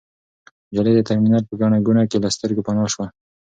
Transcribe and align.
نجلۍ 0.71 0.93
د 0.95 1.01
ترمینل 1.09 1.43
په 1.49 1.53
ګڼه 1.61 1.77
ګوڼه 1.85 2.03
کې 2.09 2.17
له 2.23 2.29
سترګو 2.35 2.65
پناه 2.67 2.87
شوه. 2.93 3.07